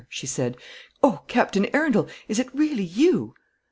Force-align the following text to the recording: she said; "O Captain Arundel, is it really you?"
she 0.09 0.25
said; 0.25 0.57
"O 1.03 1.21
Captain 1.27 1.67
Arundel, 1.75 2.07
is 2.27 2.39
it 2.39 2.49
really 2.55 2.81
you?" 2.83 3.35